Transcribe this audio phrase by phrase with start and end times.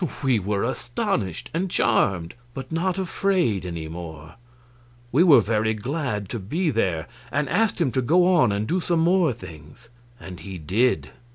[0.23, 4.33] We were astonished and charmed, but not afraid any more;
[5.11, 8.79] we were very glad to be there, and asked him to go on and do
[8.79, 9.89] some more things.
[10.19, 11.11] And he did.